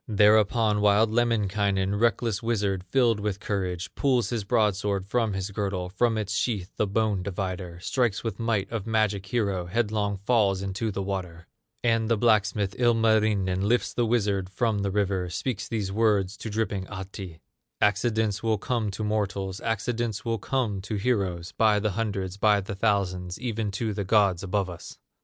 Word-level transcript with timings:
Thereupon 0.07 0.81
wild 0.81 1.11
Lemminkainen, 1.11 1.93
Reckless 1.93 2.41
wizard, 2.41 2.83
filled 2.89 3.19
with 3.19 3.39
courage, 3.39 3.93
Pulls 3.93 4.31
his 4.31 4.43
broadsword 4.43 5.05
from 5.05 5.33
his 5.33 5.51
girdle, 5.51 5.89
From 5.89 6.17
its 6.17 6.33
sheath, 6.33 6.71
the 6.75 6.87
bone 6.87 7.21
divider, 7.21 7.79
Strikes 7.79 8.23
with 8.23 8.39
might 8.39 8.67
of 8.71 8.87
magic 8.87 9.27
hero, 9.27 9.67
Headlong 9.67 10.17
falls 10.17 10.63
into 10.63 10.89
the 10.89 11.03
water; 11.03 11.45
And 11.83 12.09
the 12.09 12.17
blacksmith, 12.17 12.73
Ilmarinen, 12.79 13.61
Lifts 13.61 13.93
the 13.93 14.07
wizard 14.07 14.49
from 14.49 14.79
the 14.79 14.89
river, 14.89 15.29
Speaks 15.29 15.67
these 15.67 15.91
words 15.91 16.35
to 16.37 16.49
dripping 16.49 16.87
Ahti: 16.87 17.39
"Accidents 17.79 18.41
will 18.41 18.57
come 18.57 18.89
to 18.89 19.03
mortals, 19.03 19.61
Accidents 19.61 20.25
will 20.25 20.39
come 20.39 20.81
to 20.81 20.95
heroes, 20.95 21.51
By 21.51 21.77
the 21.79 21.91
hundreds, 21.91 22.37
by 22.37 22.59
the 22.61 22.73
thousands, 22.73 23.39
Even 23.39 23.69
to 23.73 23.93
the 23.93 24.03
gods 24.03 24.41
above 24.41 24.67
us!" 24.67 24.97